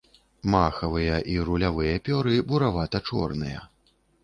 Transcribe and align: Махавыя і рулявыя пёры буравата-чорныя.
Махавыя 0.53 1.19
і 1.33 1.35
рулявыя 1.51 2.01
пёры 2.09 2.33
буравата-чорныя. 2.51 3.59